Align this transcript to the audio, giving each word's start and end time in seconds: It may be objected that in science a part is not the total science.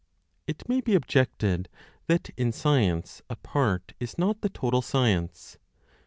It 0.47 0.67
may 0.67 0.81
be 0.81 0.95
objected 0.95 1.69
that 2.07 2.31
in 2.35 2.51
science 2.51 3.21
a 3.29 3.35
part 3.35 3.93
is 3.99 4.17
not 4.17 4.41
the 4.41 4.49
total 4.49 4.81
science. 4.81 5.59